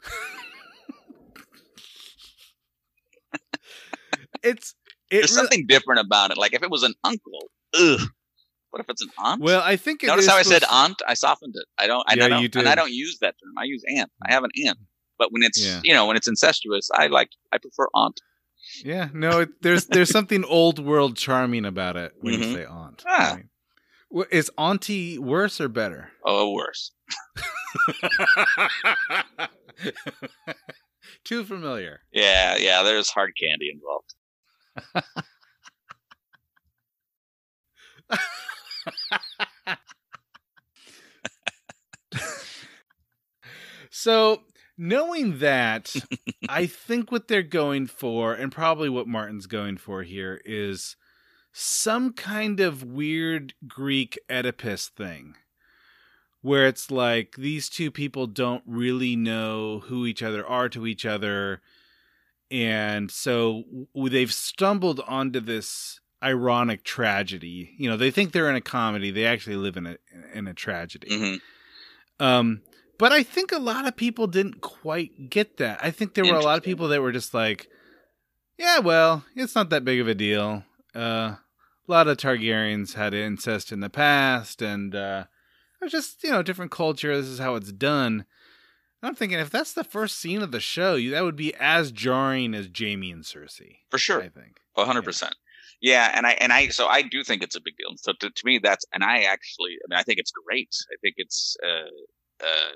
[4.43, 4.75] It's
[5.13, 6.37] it There's really- something different about it.
[6.37, 8.01] Like if it was an uncle, ugh.
[8.71, 9.41] What if it's an aunt?
[9.41, 9.61] well.
[9.63, 11.01] I think it Notice how I said aunt?
[11.07, 11.65] I softened it.
[11.77, 12.03] I don't.
[12.09, 13.53] I, Yeah, I don't you And I don't use that term.
[13.57, 14.11] I use aunt.
[14.27, 14.79] I have an aunt.
[15.19, 15.79] But when it's Yeah.
[15.83, 18.19] you know when it's incestuous, I like I prefer aunt.
[18.83, 22.53] Yeah, no, it, there's there's something old world charming about it when you Mhm.
[22.55, 23.03] say aunt.
[23.07, 23.37] Ah.
[24.11, 24.27] right?
[24.31, 26.11] Is auntie worse or better?
[26.25, 26.91] Oh, worse.
[31.25, 32.01] Too familiar.
[32.11, 32.83] Yeah, yeah.
[32.83, 34.13] There's hard candy involved.
[44.03, 44.41] So,
[44.77, 45.95] knowing that,
[46.49, 50.97] I think what they're going for, and probably what Martin's going for here, is
[51.53, 55.35] some kind of weird Greek Oedipus thing.
[56.41, 61.05] Where it's like these two people don't really know who each other are to each
[61.05, 61.61] other.
[62.53, 63.63] And so
[63.95, 67.73] they've stumbled onto this ironic tragedy.
[67.79, 69.97] You know, they think they're in a comedy, they actually live in a
[70.35, 71.07] in a tragedy.
[71.17, 72.61] hmm Um,
[72.99, 75.79] but I think a lot of people didn't quite get that.
[75.83, 77.67] I think there were a lot of people that were just like,
[78.55, 80.63] "Yeah, well, it's not that big of a deal."
[80.95, 81.39] Uh, a
[81.87, 85.25] lot of Targaryens had incest in the past, and uh,
[85.81, 87.17] it was just you know different culture.
[87.17, 88.25] This is how it's done.
[89.03, 91.91] I'm thinking if that's the first scene of the show, you, that would be as
[91.91, 93.77] jarring as Jaime and Cersei.
[93.91, 94.21] For sure.
[94.21, 94.59] I think.
[94.75, 95.35] Hundred percent.
[95.81, 97.89] Yeah, and I and I so I do think it's a big deal.
[97.97, 100.69] So to, to me, that's and I actually, I mean, I think it's great.
[100.91, 102.71] I think it's, uh, uh,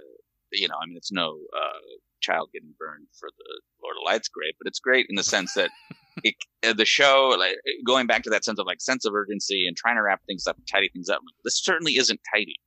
[0.51, 1.79] you know, I mean, it's no uh,
[2.21, 5.53] child getting burned for the Lord of Lights great, but it's great in the sense
[5.53, 5.69] that
[6.23, 6.35] it,
[6.67, 7.55] uh, the show, like
[7.85, 10.45] going back to that sense of like sense of urgency and trying to wrap things
[10.45, 11.21] up, and tidy things up.
[11.45, 12.57] This certainly isn't tidy,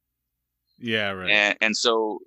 [0.78, 1.30] Yeah, right.
[1.30, 2.20] and and so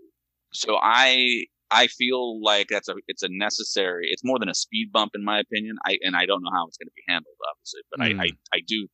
[0.54, 4.08] so I I feel like that's a it's a necessary.
[4.12, 5.76] It's more than a speed bump in my opinion.
[5.86, 8.20] I and I don't know how it's going to be handled, obviously, but Mm.
[8.22, 8.88] I, I I do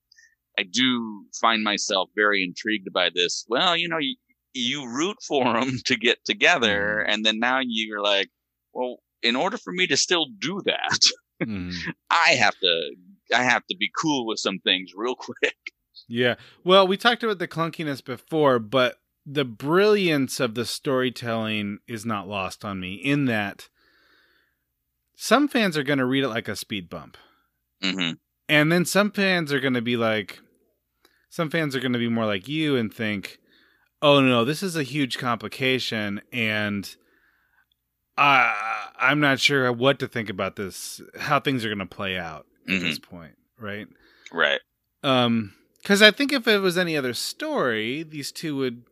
[0.57, 3.45] I do find myself very intrigued by this.
[3.47, 4.15] Well, you know, you,
[4.53, 7.11] you root for them to get together, Mm-hmm.
[7.13, 8.29] and then now you're like,
[8.73, 10.99] well, in order for me to still do that,
[11.41, 11.73] Mhm.
[12.09, 12.95] I have to
[13.33, 15.55] I have to be cool with some things real quick.
[16.07, 16.35] Yeah.
[16.63, 18.97] Well, we talked about the clunkiness before, but
[19.31, 23.69] the brilliance of the storytelling is not lost on me in that
[25.15, 27.17] some fans are going to read it like a speed bump.
[27.81, 28.11] hmm
[28.47, 30.39] And then some fans are going to be like,
[31.29, 33.37] some fans are going to be more like you and think,
[34.01, 36.21] oh no, this is a huge complication.
[36.33, 36.95] And
[38.17, 38.53] uh,
[38.97, 42.45] I'm not sure what to think about this, how things are going to play out
[42.67, 42.81] at Mhm.
[42.81, 43.35] this point.
[43.59, 43.87] Right.
[44.31, 44.61] Right.
[45.03, 48.83] Um, because I think if it was any other story, these two would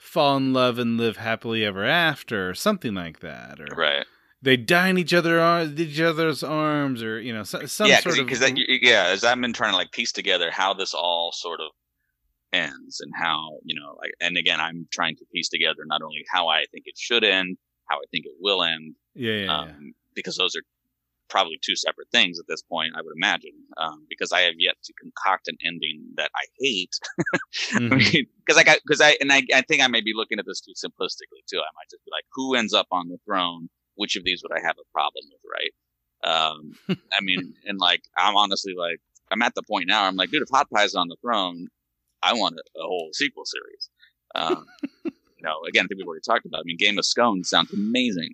[0.00, 4.06] fall in love and live happily ever after, or something like that, or Right.
[4.42, 5.38] they die in each other
[5.76, 9.22] each other's arms, or you know, so, some yeah, sort of because that, yeah, as
[9.24, 11.70] I've been trying to like piece together how this all sort of
[12.52, 16.24] ends and how you know, like, and again, I'm trying to piece together not only
[16.32, 19.58] how I think it should end, how I think it will end, yeah, yeah, yeah.
[19.60, 20.62] um, because those are
[21.30, 24.74] probably two separate things at this point, I would imagine, um, because I have yet
[24.84, 26.94] to concoct an ending that I hate.
[27.72, 28.26] Mhm.
[28.44, 30.60] Because I got, because I, and I, I think I may be looking at this
[30.60, 31.58] too simplistically too.
[31.58, 33.68] I might just be like, who ends up on the throne?
[33.94, 35.72] Which of these would I have a problem with, right?
[36.32, 36.72] Um,
[37.12, 38.98] I mean, and like, I'm honestly like,
[39.30, 40.04] I'm at the point now.
[40.04, 41.68] I'm like, dude, if Hot Pie's on the throne,
[42.22, 43.88] I want a, a whole sequel series.
[44.34, 44.66] Um,
[45.04, 46.58] you know, again, I think we've already talked about.
[46.58, 46.62] it.
[46.62, 48.30] I mean, Game of Scones sounds amazing.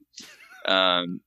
[0.67, 1.21] Um,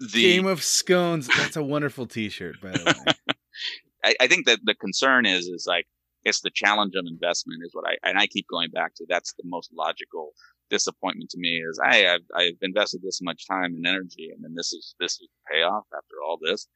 [0.00, 1.28] the Game of Scones.
[1.28, 3.34] That's a wonderful T-shirt, by the way.
[4.04, 5.86] I, I think that the concern is is like
[6.24, 9.06] it's the challenge of investment is what I and I keep going back to.
[9.08, 10.32] That's the most logical
[10.70, 14.54] disappointment to me is I I've, I've invested this much time and energy and then
[14.56, 16.68] this is this is the payoff after all this.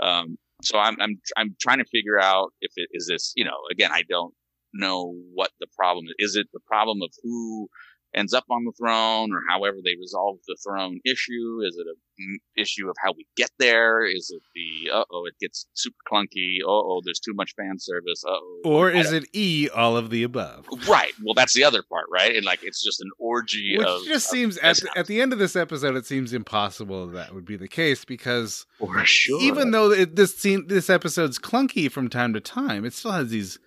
[0.00, 3.58] Um, so I'm I'm I'm trying to figure out if it is this you know
[3.70, 4.34] again I don't
[4.74, 6.30] know what the problem is.
[6.30, 7.68] Is it the problem of who
[8.16, 11.60] ends up on the throne or however they resolve the throne issue?
[11.64, 14.04] Is it a mm, issue of how we get there?
[14.04, 16.58] Is it the uh oh it gets super clunky?
[16.64, 18.24] Uh oh there's too much fan service.
[18.26, 18.60] Uh oh.
[18.64, 19.68] Or is it E?
[19.74, 20.66] All of the above.
[20.88, 21.12] right?
[21.22, 22.34] Well, that's the other part, right?
[22.34, 25.20] And like it's just an orgy Which of just of seems at the, at the
[25.20, 29.40] end of this episode, it seems impossible that would be the case because for sure.
[29.40, 33.30] even though it, this scene, this episode's clunky from time to time, it still has
[33.30, 33.58] these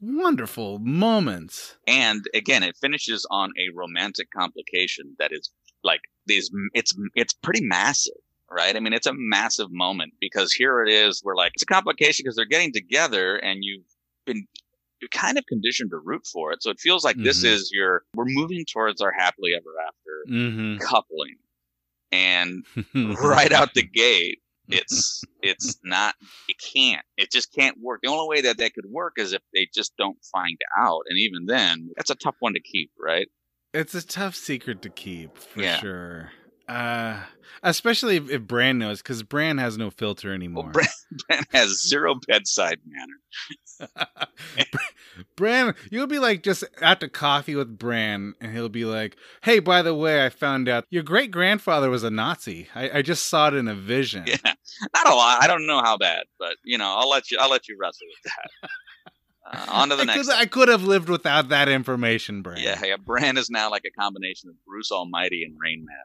[0.00, 1.76] wonderful moments.
[1.86, 5.50] and again it finishes on a romantic complication that is
[5.82, 8.14] like these it's it's pretty massive
[8.50, 11.66] right i mean it's a massive moment because here it is We're like it's a
[11.66, 13.84] complication because they're getting together and you've
[14.26, 14.46] been
[15.00, 17.52] you're kind of conditioned to root for it so it feels like this Mhm.
[17.52, 19.94] is your we're moving towards our happily ever after
[20.28, 20.84] Mm-hmm.
[20.84, 21.36] coupling
[22.12, 22.64] and
[23.22, 24.40] right out the gate
[24.70, 26.14] it's it's not
[26.48, 29.42] it can't it just can't work the only way that that could work is if
[29.54, 33.28] they just don't find out and even then that's a tough one to keep right
[33.74, 35.78] It's a tough secret to keep for Yeah.
[35.78, 36.32] sure.
[36.68, 37.20] Uh,
[37.62, 40.64] especially if, if Bran knows, because Bran has no filter anymore.
[40.64, 40.88] well, Bran,
[41.28, 43.14] Bran has zero bedside manner
[45.36, 49.60] Bran, you'll be like just at the coffee with Bran, and he'll be like, "Hey,
[49.60, 52.68] by the way, I found out your great grandfather was a Nazi.
[52.74, 54.36] I, I just saw it in a vision." yeah
[54.94, 57.50] not a lot i don't know how bad but you know i'll let you i'll
[57.50, 58.70] let you wrestle with that
[59.70, 62.58] uh, on to the I next could, I could have lived without that information, Bran.
[62.60, 66.04] yeah yeah Bran is now like a combination of bruce almighty and rain man